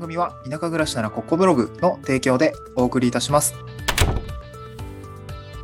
[0.00, 3.54] 番組は田舎暮らしならここブログの提供でお送りいたします。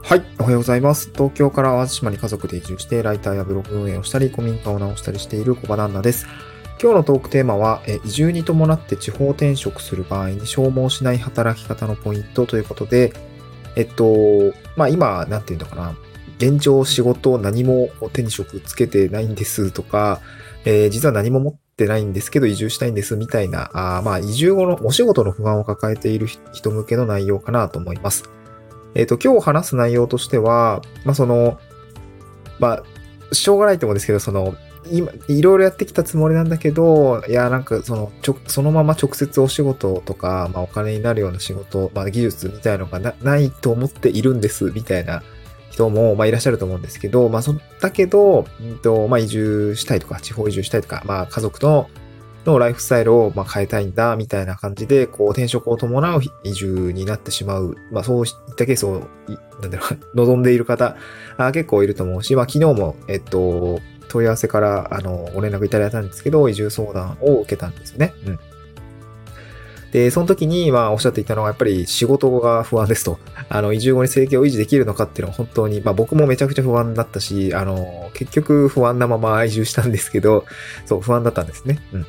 [0.03, 1.11] はい、おはようございます。
[1.11, 6.27] 東京から淡路島に家族で移住して、ライターやブログ運営をしたり、古民家を直したりしている小場旦那です。
[6.81, 13.15] 今日のトークテーマは、移住に伴って地方転職する場合に消耗しない働き方のポイントということで、
[13.75, 15.97] えっと、まあ今、なんていうのかな、
[16.37, 20.21] 現状仕事何も手に職つけてないんですとか、
[20.67, 28.31] えー、実は何も持ってないんですけど移住したいんですみたいな、あまあ移住後のお仕事の不安を抱えている人向けの内容かなと思います。
[28.97, 31.61] えっ、ー、と、今日話す内容としては、まあ、その、
[32.59, 32.83] ま
[33.31, 34.57] あ、しょうがないと思うんですけど、その、
[35.29, 45.23] いろいろやってきたつもりなんだけど、いや、なんか、その、ちょ、そのまま直接お仕事とか、まあ、お金になるような仕事、まあ、技術みたいのがないと思っているんです、みたいな
[45.77, 51.89] 人も、まあ、いらっしゃると思うんですけど、まあ、そ、だけど、うんと、まあ、移住したいとか、地方移住したいとか、まあ、家族と
[52.47, 57.77] のライフスタイルをまあ変えたいんだ、みたいな感じで、こう、転職を伴う移住になってしまう。
[57.91, 59.09] まあ、そういったケースを、
[59.61, 60.97] なんだろう、 望んでいる方、
[61.37, 68.15] あ結構いると思うし、まあ、昨日も、えっと、問い合わせから、あの、ご連絡いただいたんですけど、移住相談を受けたんですよね。
[68.27, 68.39] うん。
[69.97, 73.19] で、その時に、まあ、おっしゃっていたのは、やっぱり仕事が不安ですと。
[73.49, 80.45] あの、移住後に生計を維持できるのかっていうのは本当に、まあ僕もめちゃくちゃ不安だったし、あの、結局不安なまま移住したんですけど、
[80.85, 81.79] そう、不安だったんですね。
[81.95, 82.07] うん。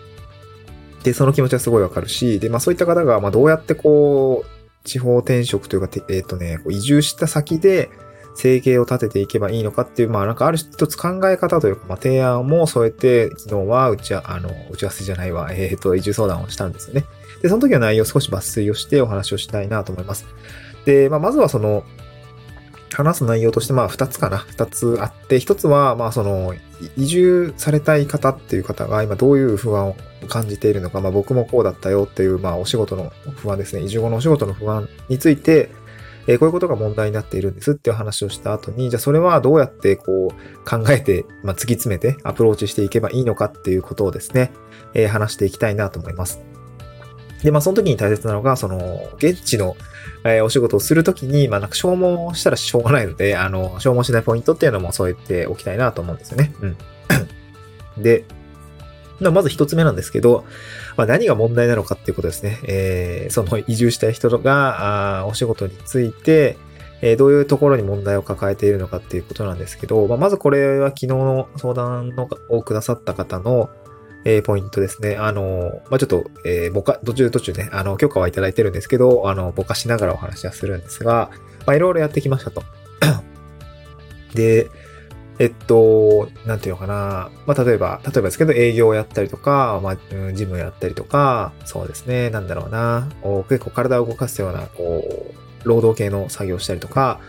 [1.03, 7.89] で、その気持ちはすごいわかるし、で、まあそういった方が、まあどうやってこう、地方転職というか、えっ、ー、とね、移住した先で
[8.35, 17.05] 生計を立てていけばいいのかっていう、まあなんかある一つ考え方というか、まあ提案も添えて、昨日は打ちはあの、打ち合わせじゃないわ、えっ、ー、と、移住相談をしたんですよね。
[17.41, 20.25] で、その時は内容を少し抜粋をしてお話をしたいなと思います。
[20.85, 21.83] で、まあまずはその、
[22.93, 24.37] 話す内容として、まあ、二つかな。
[24.37, 26.55] 二つあって、一つは、まあ、その、
[26.95, 29.95] 移住されたい方っていう方が今どういう不安を
[30.27, 33.83] 感じているのか、まあ、僕もこうだったよっていう、まあ、お仕事の不安ですね。
[33.83, 35.69] 移住後のお仕事の不安について、
[36.27, 44.51] えー、こういうことが問題になっているんですっていう話をした後に、じゃあそれはどうやってこう考えて、まあ、突き詰めてアプローチしていけばいいのかっていうことをですね、
[44.93, 46.56] えー、話していきたいなと思います。
[47.43, 49.75] で、まあ、その時に大切なのが、その、現地の、
[50.23, 56.53] えー、お仕事をするときに、まあ、なんか消耗したらしょうがないので、あの、消耗しないポイントっていうのも添えておきたいなと思うんですよね。
[56.61, 56.77] うん。
[58.01, 58.25] で、
[59.19, 60.45] まず一つ目なんですけど、
[60.95, 62.59] まあ、何が問題なのかっていうことですね。
[62.63, 66.57] えー、その移住したい人が、あお仕事について、
[67.01, 73.69] えー、どういうところに問題を抱えているのかっていうことなんですけど、まあ、まずこれは昨日の相談のをくださった方の、
[74.29, 75.15] えー、ポイントですね。
[75.15, 81.31] あの、まあ、ちょっと、えー、ぼか、途中途中ね、あの、許可はいただいてるんですけど、あの、ぼかしながらお話はするんですが、
[81.65, 82.61] まあ、いろいろやってきましたと。
[84.35, 84.69] で、
[85.39, 87.29] えっと、なんていうのかな。
[87.45, 93.07] まあ、例えば、例えばですけど、営業をやったりとか、まあ、ジムをやったりとか、そうですね、なんだろうな。
[93.47, 95.05] 結構体を動かすような、こ
[95.63, 97.21] う、労働系の作業をしたりとか、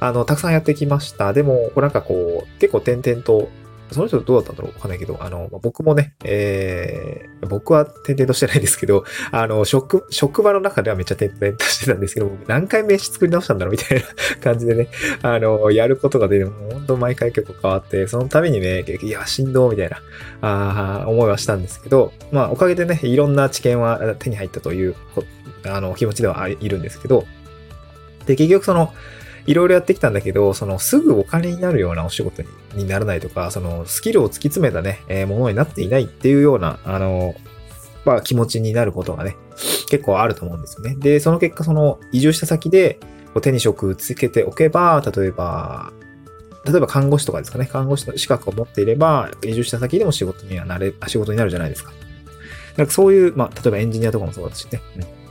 [0.00, 1.34] あの、たくさんやってきました。
[1.34, 3.50] でも、こうなんかこう、結構点々と
[3.90, 14.04] その人どうだったんだろうわかんないけど、あの、僕もね、えー、僕は転々としてないですけど、 あの、職、職場の中ではめっちゃ転々としてたんですけど、何回名刺作り直したんだろうみたいな
[14.42, 14.88] 感じでね、
[15.22, 20.00] あの、やることが出て、もう本当毎回結構変わって、その度にね、いや、振動みたいな、
[20.42, 24.94] あ思いはしたんですけど、まあ、おかげでね、いろんな知見は手に入ったという、
[25.64, 27.24] あの、気持ちではいるんですけど、
[28.26, 28.92] で、結局その、
[29.46, 32.42] いろいろやってきたんだけど、そのすぐお金になるようなお仕事
[32.74, 37.34] にならないとか、そのスキルを突き詰めたね、えー、ものになっていないっていうような、あの、
[38.04, 39.36] まあ気持ちになることがね、
[39.88, 40.96] 結構あると思うんですよね。
[40.96, 42.98] で、その結果、その移住した先で、
[43.40, 45.92] 手に職つけておけば、例えば、
[46.64, 51.92] 例えば看護師とかですかね、看護師の資格を持っていれば、移住した先でも仕事にはなれ、仕事になるじゃないですか。
[52.76, 54.80] なんかそういう、まあ、例えばエンジニアとかもそうだしね。
[54.96, 55.25] うん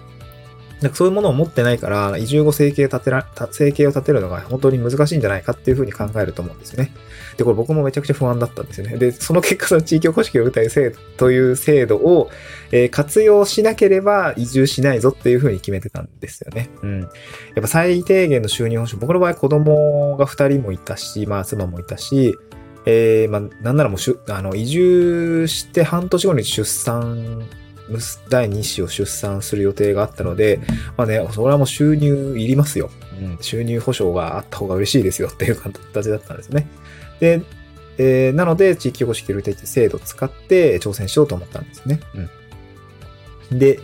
[0.81, 6.91] なんかそういうものを持ってないから、移住後生計立てら、生計を立てるのが本当に難しいんじゃないかっていうふうに考えると思うんですよね。
[7.37, 8.97] で、これ僕もめちゃくちゃ不安だったんですよね。
[8.97, 12.29] で、その結果、その地域おこし協力隊制度という制度を、
[12.71, 16.69] えー、活用しなければ移住しないぞっていうふうに決めてたんですよね。
[16.83, 17.01] うん。
[17.01, 17.09] やっ
[17.61, 22.35] ぱ最低限の収入保障、僕の場合子供が2人もいたし、まあ妻もいたし、
[22.85, 27.47] えー、まあ、なんならもう、あの、移住して半年後に出産
[28.29, 30.59] 第2子を出産する予定があったので、
[30.97, 32.89] まあね、それはもう収入いりますよ。
[33.19, 36.67] うん、収入保障があった方が嬉しいですよっていう形だったんですね。
[37.19, 37.41] で、
[37.97, 41.99] えー、なので、地域おこし協力隊制度を使って挑戦しようと思ったんですね。
[43.51, 43.59] うん。
[43.59, 43.79] で、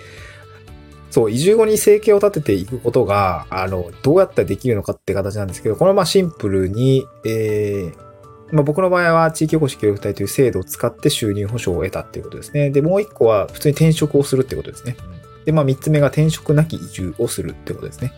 [1.12, 8.11] そう、移住後に生計を立てていくことが、あの、どうやったらできるのかって形なんですけど、これはまあシンプルに、えー、
[8.52, 12.70] まあ、僕の場合は地域おこし協力隊という制度を使って収入保障を得たっていうことですね。
[12.70, 14.98] で、もう一個は普通に転職をするってことですね。
[15.46, 18.14] で、まあ3つ目が転職なき移住をするってことですね。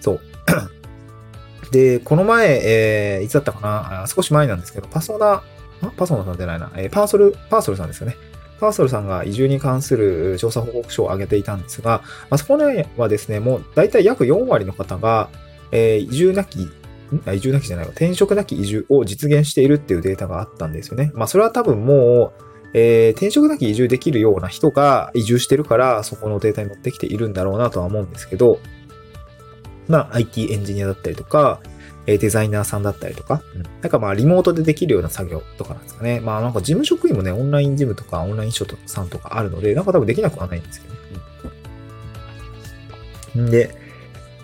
[0.00, 0.20] そう。
[1.72, 4.02] で、この前、えー、いつだったかな？
[4.02, 5.42] あ少し前なんですけど、パソナ、
[5.96, 8.16] パソナさんじゃないな、えー、パーソル、パーソルさんですよね。
[8.60, 15.28] パーソルさんが移住に関する調査報告書を上げていたんですが、まあ、そこではですね、もう大体約4割の方が、
[15.72, 16.68] えー、移住なき
[17.32, 21.12] 移住なきじゃないわ、転職なき移住を実現しているっていうデータがあったんですよね。
[21.14, 22.42] まあそれは多分もう、
[22.74, 28.58] えー、転職なき移住できるような人が移住してるから、そこのデータに持ってきているんだろうなとは思うんですけど、
[29.88, 31.60] まあ IT エンジニアだったりとか、
[32.06, 36.20] デザイナーさんだったりとか、うん、なんかまあリモートでできるような作業とかなんですかね。
[36.20, 41.00] まあなんか事務職員もね、オンライン事務とかオンライン書さんとかあるので、なんか多分できなくはないんですけどね。
[43.36, 43.74] うん、で、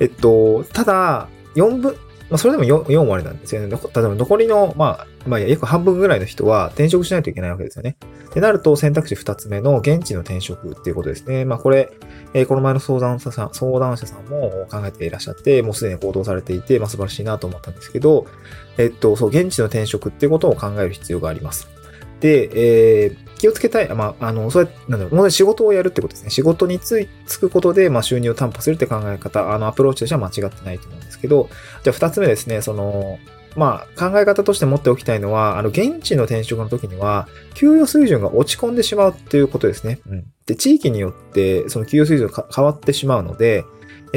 [0.01, 1.97] えっと、ただ、4分、
[2.33, 3.69] まあ、それでも 4, 4割なんですよね。
[3.69, 7.99] 例えば残りの、まあ、まあ、約半分ぐらいの人は転職しないといけないわけですよね。
[8.31, 11.45] ってなると選択肢2つ目の現地の転職っていうことですね。
[11.45, 11.93] まあ、これ、
[12.33, 18.25] えー、この前の相談者さん、相談者さんも考えていらっしゃって、もうすでに行動されていて、まあ、素晴らしいなと思ったんですけど、
[18.79, 21.69] えっと、そう、現地の転職っていうことを考える必要があります。
[22.21, 26.31] で、えー、気をつけたい、まあ、あの、そうやって、なんだろう、仕事をやるってことですね。
[26.31, 31.49] 仕事につい、つくことで、まあ、収入を担保するって考え方、あの、アプローチとしては間違ってないと思うんですけど、
[31.83, 33.19] じゃあ二つ目ですね、その、
[33.57, 39.99] まあ、考え方として持っておきたいのは、あの、現地の転職の時には、給与水準が落ち込んでしまうっていうことですね。
[40.09, 40.25] うん。
[40.47, 43.65] で、地域によって、その給与水準が変わってしまうので、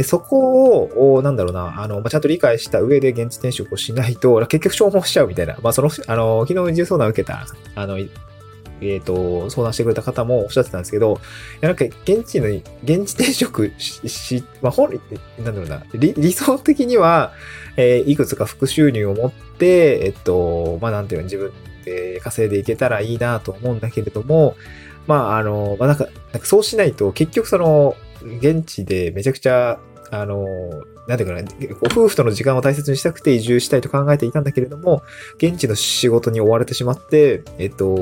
[0.04, 5.57] そこを、なんだろうな、あの、ちゃんと理解した上で現地転職をしないと、結局消耗しちゃうみたいな。
[5.63, 7.45] まあ、その、あの、昨日移住相談を受けた、
[7.75, 7.98] あの、
[8.81, 14.89] えっ、ー、と、相談してくれた方もおっしゃってたんですけど、いやなんか現地の、現地転職し、まあ、本、
[15.39, 17.33] なんだろうな、理理想的には、
[17.77, 21.51] えー、いくつか副収入を持って、えっと、まあ、なんていうの、自分
[21.86, 24.56] で稼いでいけたらいいなと思うんだけれども、
[25.07, 27.95] まあ、あの、まあ、なんか、なんかそうしないと、結局その、
[28.39, 29.80] 現地でめちゃくちゃ、
[30.12, 30.45] あの、
[31.07, 31.47] なんていうかな、
[31.83, 35.03] 夫婦との時間を大切にしたくて移住したいと考えていたんだけれども、
[35.37, 37.95] 現地の仕事に追われてしまって、えっと、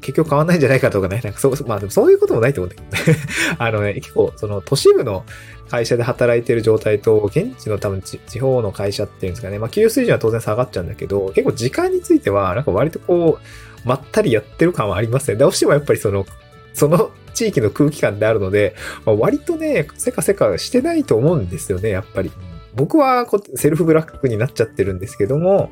[0.00, 3.18] 結局変わんないんじゃないかとかね、なんかそう、まあでもそういうこともないと思うんだけどね。
[3.58, 5.24] あのね、結構、その都市部の
[5.70, 15.36] 会社で働いてる状態と、現地の多分地方の会社っていうんですかね、まあ給与水準は当然下がっちゃうんだけど、結構時間については、なんか割とこう、まったりやってる感はありますね。
[15.36, 16.26] どうしてもやっぱりその、
[16.74, 18.74] その地域の空気感であるので、
[19.04, 22.32] まあ、割とね、せかせかしてないと思うんですよね、やっぱり。
[22.74, 25.70] 僕はセルフブラックになっちゃってるんですけども、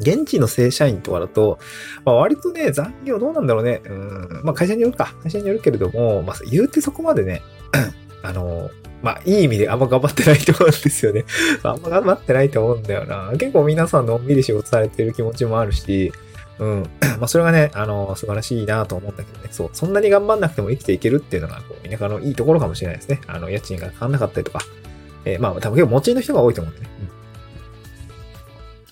[0.00, 1.58] 現地の正社員とかだと、
[2.04, 3.82] まあ、割とね、残業どうなんだろうね。
[3.84, 5.14] うん、まあ会社によるか。
[5.22, 7.42] 会社によるけれども、まあ言うてそこまでね、
[8.22, 8.70] あの、
[9.02, 11.24] まあいい意味であんま頑張ってないと思うんですよね。
[11.62, 13.32] あんま頑張ってないと思うんだよな。
[13.38, 16.12] 結構皆さんのんびり仕事されてる気持ちもあるし、
[16.62, 16.90] うん。
[17.18, 19.48] まあ、それがね、あの、素晴らしいなと思うんだけどね。
[19.50, 19.70] そう。
[19.72, 23.20] そんなに頑張んなくても生きていけるっていうのが、こう、田舎のいいところかもしれないですね。
[23.26, 24.60] あの、家賃がかかんなかったりとか。
[25.24, 26.90] えー、まあ、多分結構持ちの人が多いと思うんでね。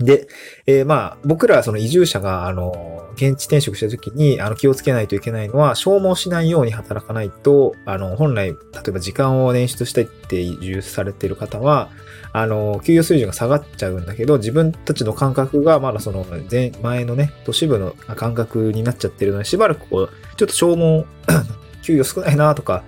[0.00, 0.28] うん、で、
[0.66, 8.56] えー、まあ、僕らその移住者が、あの、現地転職した時に、あの、気をつけないといけないのは、消耗しないように働かないと、あの、本来、例
[8.88, 11.90] えば時間を捻出したいって移住されている方は、
[12.32, 21.04] あの、給与水準が下がっちゃうんだけど、自分たちの感覚がまだその前、前のね、都市部の感覚になっちゃってるので、しばらくこう、ちょっと消耗、
[21.82, 22.84] 給与少ないなとか、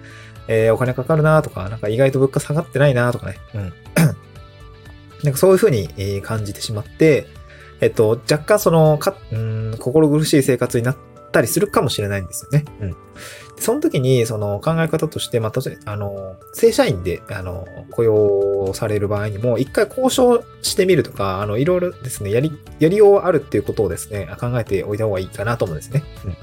[0.49, 3.73] えー、お金かかるなとか、なんか意外と物価下がってないなとかね、うん。
[5.25, 7.27] なんかそういうふうに感じてしまって、
[7.81, 12.65] えっと、若干その、か、うん、心苦しい生活になってたりするかもしれないんですよね。
[12.81, 12.97] うん。
[13.57, 26.03] その時に、その考え方として、また、あの、正社員で、あの、雇用される場合にも、一回交渉してみるとか、あの、いろいろですね、やり、やりようあるっていうことをですね、考えておいた方がいいかなと思うんですね。
[26.25, 26.37] うん。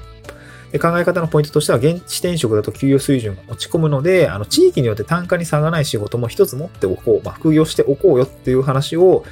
[0.72, 9.24] で考え方のポイントとしては、現地転職だと給与水準が落ち込むので、あの、地域によって単価に差がない仕事も一つ持っておこう、まあ、副業しておこうよっていう話を、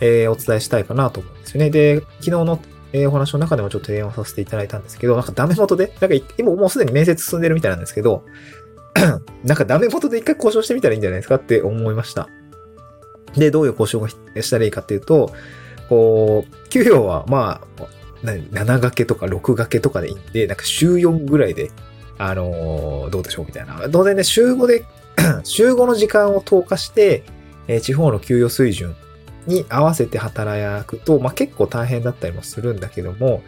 [0.00, 1.70] えー、お伝えしたいかなと思うんですよね。
[1.70, 2.60] で、昨日の
[2.92, 8.24] えー、お話の中でもちょっと提案をさせていただいたんですけど、なんかダメ元で、なんか今もうすでに面接進んでるみたいなんですけど、
[9.44, 12.28] なんかダメ元で一回交渉してみたらいいんじゃないですかって思いました。
[13.36, 14.08] で、どういう交渉が
[14.42, 15.32] したらいいかっていうと、
[15.88, 17.86] こう、給与はまあ、
[18.22, 21.70] 7掛けとか6掛けとかでいいんで、なんか週4ぐらいで、
[22.18, 23.88] あのー、どうでしょうみたいな。
[23.90, 24.84] 当然ね、週5で
[25.44, 27.24] 週5の時間を投下して、
[27.68, 28.94] えー、地方の給与水準
[29.46, 33.42] に合わせて働くと、まあ、結構大変だったりもするんだけども、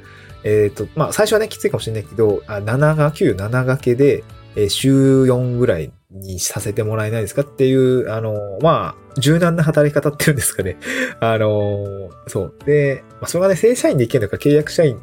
[0.45, 4.25] えっ、ー、と、まあ、最初はね、きついかもしれないけど、あ7が9、7掛けで、
[4.69, 10.77] 週4ぐらいにさせてもらえないですかっていう、あの、まあ、柔軟な働き方っていうんですかね。
[11.21, 12.55] あの、そう。
[12.65, 15.01] で、まあ、それがね、正社員でいけるのか契約社員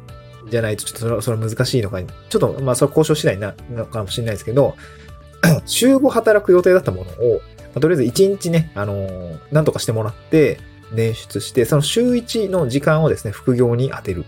[0.50, 4.74] じゃないと、ちょっとそれは難しいのか、ちょっと、まあ、それ交渉次第なのかもしれないですけど、
[5.66, 7.40] 週5働く予定だったものを、ま
[7.76, 10.58] あ、とりあえず1日ね、あの、なんとかしてもらって、
[10.94, 14.24] 捻出して、その週1の時間をですね、副業に当てる。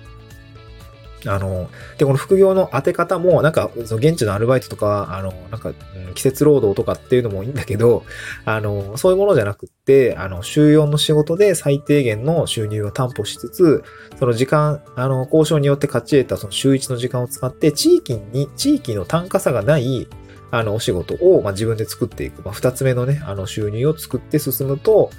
[1.26, 5.72] あの、で、この副業の当て方も、なんか、その現地のアルバイトとか、あの、なんか、
[6.14, 8.04] 季節労働とかっていうのもいいんだけど、
[8.44, 13.84] あの、そういうものじゃなくって、あの、週4の仕事で最低限の収入を担保しつつ、
[14.18, 20.08] その時間、あの、交渉によって勝ち得たその週1の時間を使って、地域に、地域の単価差がない、
[20.50, 22.42] あの、お仕事を、ま、自分で作っていく。
[22.42, 25.10] まあ、二つ目のね、あの、収入を作って進むと、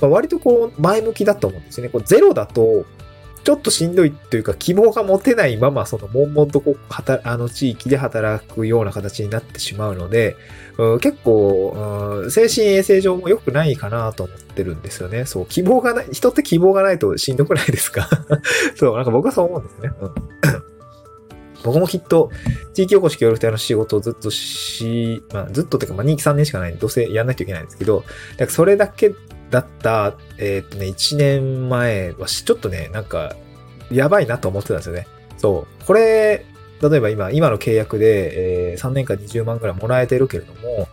[0.00, 1.90] まあ、割とこう、前向きだと思うんですよね。
[1.90, 2.84] こうゼロだと、
[3.44, 6.78] ちょっとしんどいというか、希望が持てないまま、その、悶々とこう、
[7.24, 10.36] あの地域で働くような形になってしまうので、
[10.78, 15.24] う、結構、う、精神衛生上も良くないかなと思ってるんですよね。
[15.24, 18.08] そう、希望がない、人って希望がないとしんどくないですか？
[18.76, 19.90] そう、なんか僕はそう思うんですね。
[20.00, 20.71] うん。
[21.64, 22.30] 僕もきっと、
[22.74, 28.04] 地域おこし協力隊の仕事をずっとし、まあ、ずっとというか、まあ、2期3年しかないんで、どうせやんなきゃいけないんですけど、
[28.36, 29.14] だそれだけ
[29.50, 33.36] だった、えー、っとね、1年前はちょっとね、なんか、
[33.90, 35.06] やばいなと思ってたんですよね。
[35.36, 35.84] そう。
[35.84, 36.46] これ、
[36.82, 40.88] 例えば今、今の契約で、えー、3年間20万くらいもらえてるけれども、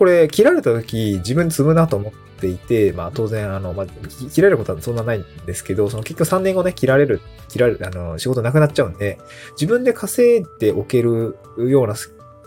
[0.00, 3.86] これ、切られた時、自分積むなと思っていて、まあ当然、あの、まあ、
[4.32, 9.18] 切られることはそんなないんですけど、その結局3年後ね、切られる、切られる、あの、仕事なくなっちゃうんで、
[9.60, 11.96] 自分で稼いでおけるような、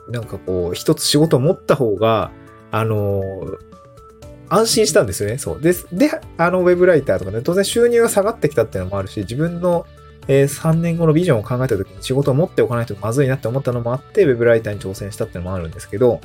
[0.10, 2.32] なんかこう、一つ仕事を持った方が、
[2.72, 3.22] あの、
[4.50, 5.38] 安心したんですよね。
[5.38, 5.62] そう。
[5.62, 9.86] で、で、あの、ウェブライターとかね、当然収入が下がってきたっていうのもあるし、自分の、
[10.28, 16.20] えー、3年後のビジョンを考えた時に仕事を持っておかないとまずいなって思ったのもあって、ウェブライターに挑戦したっていうのもあるんですけど、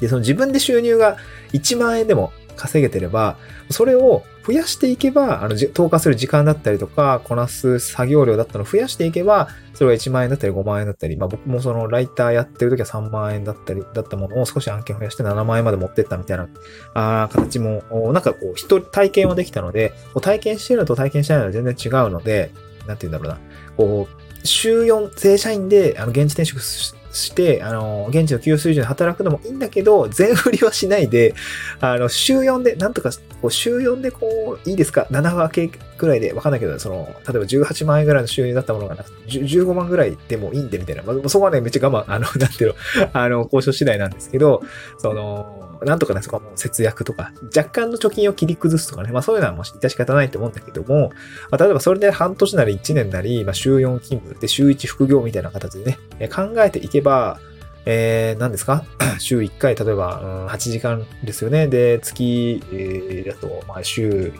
[0.00, 1.16] で、その自分で収入が
[1.52, 3.36] 1万円でも稼げてれば、
[3.70, 16.48] それを増やしていけば、あの、投下する時間だったりとか、こなす作業量だったのを増やしていけば、それが1万円だったり5万円だったり、まあ僕もそのライターやってる時は3万円だったり、だったものを少し案件増やして7万円まで持ってったみたいな、
[16.94, 22.50] あ形も、なんかこう、人、体験はできたので、体験してるのと体験しないのは全然違うので、
[22.86, 23.40] なんて言うんだろうな。
[23.76, 31.34] こう、週4正社員で、あの、現地転職しして、あの、現地の給与水準で働くのもいいんだけど、全振りはしないで、
[31.80, 33.10] あの、週4で、なんとか、
[33.48, 41.02] 週4でこう、いいですか ?7 分けくらいで、わかんないけど、その、例えば18万円ぐらいの収入だったものがな、15万ぐらいでもいいんで、みたいな。
[41.02, 42.74] まあ、そこはね、めっちゃ我慢、あの、なんていうの、
[43.12, 44.62] あの、交渉次第なんですけど、
[44.98, 51.10] その、なんとかね、そこはもう節約とか、若干の貯金を切り崩すとかね、まあそういうのはもう致し方ないと思うんだけども、
[51.50, 57.38] まあ、例えばそれで半年なり1年なり、まあ週4勤務で週1副業みたいな形でね、考えていけば、
[57.86, 58.84] えー、何ですか？
[59.18, 61.66] 週1回、例えば、うん、8時間ですよね。
[61.66, 64.32] で、月、えー、だと、まあ、週、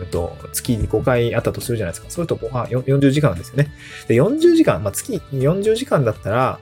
[0.00, 2.10] うんと、月に5回あったとするじゃないですか。
[2.10, 3.72] それと、40時間ですよね。
[4.08, 6.58] で、40時間、まあ、月40時間だったら、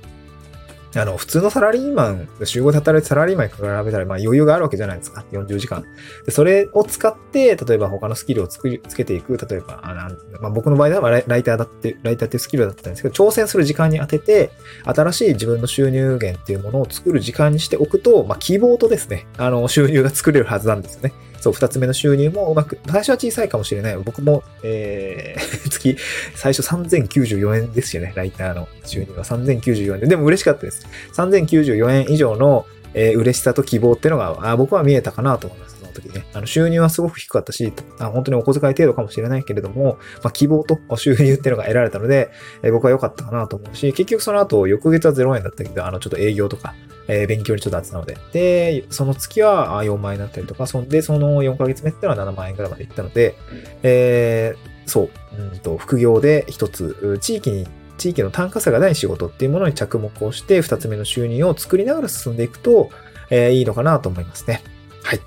[0.95, 5.25] あの、普通のサラリーマン、週5で働いてサラリーマンに比べたら、まあ余裕があるわけじゃないですか。
[5.33, 5.85] 40時間。
[6.27, 9.39] でそれを使って、例えば他のスキルをつくつけていく。
[9.39, 14.51] 例えば、あのまあ、僕の場合ではライターだって、ライターっていうスキルだったんですけど、挑戦する時間に当てて、
[14.85, 21.13] 新しい自分の収入源っていうものを作る時間にしておくと、まあ、希望とですね、あの、収入が作れるはずなんですよね。
[21.43, 23.97] そう、二つ目の収入もうまく、最初は小さいかもしれない。
[23.97, 25.97] 僕も、えー、 月、
[26.37, 30.07] 最初3094円ですよね、ライターの収入は3094円で。
[30.07, 30.87] でも嬉しかったです。
[31.15, 35.72] 3094円以上の、えー、嬉しさと希望っていうのが、あ僕は見えたかなと思います。
[35.95, 36.25] の時ね。
[36.35, 42.31] あの、収入はすごく低かったし、あ本当にお小遣い程度かもしれないけれども、まあ、希望と収入っていうのが得られたので、
[42.63, 46.75] え、僕は良かったかなと思うし、結局その後、翌月は0円だったけど、あの、ちょっと営業とか、
[47.09, 48.17] えー、勉強にちょっとあってたので。
[48.33, 53.35] で、その月は4万円だったりとか、そんで、その4ヶ月目っていうのは7万円ぐらいまでいったので、
[53.83, 57.67] えー、そう、うんと、副業で一つ、地域に、
[57.99, 62.91] 地域の単価差がない仕事っていうものに着目をして、二つ目の収入を作りながら進んでいくと、
[63.31, 64.63] えー、いいのかなと思いますね。
[65.03, 65.21] はい。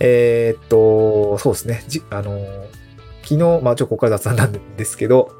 [0.00, 1.84] えー、っと、そうですね。
[1.86, 2.40] じ、あの、
[3.22, 5.32] 昨日、まあちょっとここから雑談なんですけど、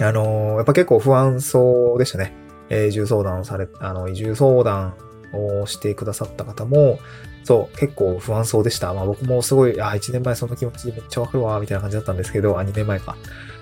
[0.00, 2.34] あの、やっぱ結構不安そうでしたね。
[2.68, 4.94] え、移住相談をされ、あの、移住相談
[5.32, 6.98] をしてくださった方も、
[7.44, 8.92] そう、結構不安そうでした。
[8.92, 13.16] まあ僕もすごい、あ、1年前その気持ちめっちゃわかるわ、みたいな感じだったんですけど、あ、2年前か。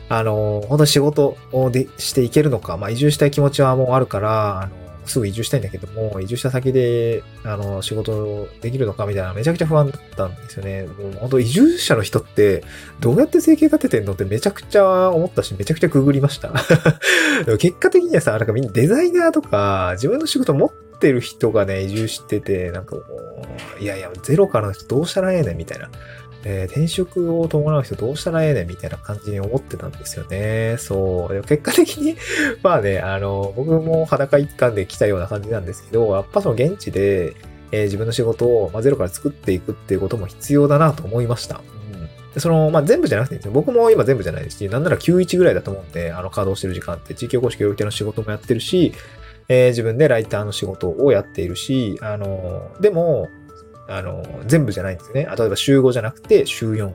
[0.09, 10.85] あの、本当に仕事をでしていけるのか、まあ移住したい気持ちはもうあるから、あの、すぐ移住したいんだけども、移住した先で、あの、仕事できるのかみたいな、めちゃくちゃ不安だったんですよね。
[10.85, 12.65] もう本当移住者の人って、
[13.01, 16.53] どうやって生計立ててんのってめちゃくちゃ思ったし、めちゃくちゃくぐりました。
[17.59, 23.03] 結果的にはさ、なんかみんなデザイナーとか、自分の仕事持ってる人がね、移住してて、なんかも
[23.81, 25.91] う、いやいや、ゼロからの人どうしたらええねんみたいな。
[26.45, 30.77] えー、転職を伴う人どうしたらええねんみたいな感じに思ってたんですよね。
[30.79, 31.33] そう。
[31.33, 32.17] でも結果的に
[32.63, 37.35] まあね、あの、僕も裸一貫で来たような感じなんですけど、やっぱその現地で、
[37.73, 41.61] えー、自分の仕事を、まあ、ゼロから作っていくっていうことも必要だなと思いました。
[42.35, 43.53] でその、まあ、全部じゃなくてですよ。
[43.53, 48.93] 僕も今全部じゃないですし、なんなら91ぐらいだと思うんで、あの、稼働してる時間って地域おこし協力隊の仕事もやってるし、
[49.49, 53.29] えー、自分でライターの仕事をやっているし、あの、でも、
[53.89, 55.27] あの、全部じゃないんですよね。
[55.37, 56.93] 例えば週5じゃなくて週4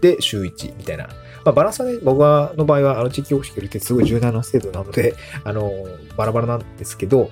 [0.00, 1.08] で週1みたいな。
[1.44, 5.14] まあ、バランスはね、僕はの場合は、あの、地域保守ってすごい柔軟な制度なので、
[5.44, 5.70] あの、
[6.16, 7.30] バラバラなんですけど、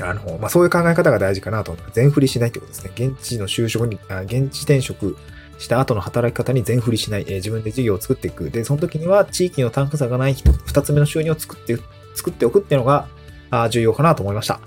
[0.00, 1.76] あの、まあ、そういう考え方が大事かなと。
[1.92, 2.92] 全振りしないってことですね。
[2.94, 5.16] 現地の就職に、あ現地転職
[5.58, 8.50] した後の働き方に全振りしない、えー、自分で事業を作っていく。
[8.50, 11.78] で、その時には地域の単価差がない人二つ目の収入を作って、
[12.14, 13.08] 作っておくっていうのが、
[13.50, 14.60] あ重要かなと思いました。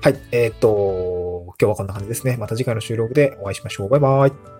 [0.00, 0.18] はい。
[0.30, 0.68] えー、っと、
[1.60, 2.36] 今日はこんな感じですね。
[2.36, 3.88] また次回の収録でお会いしましょう。
[3.88, 4.57] バイバイ。